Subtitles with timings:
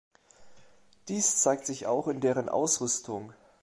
[1.09, 3.33] Dies zeigt sich auch in deren Ausrüstung.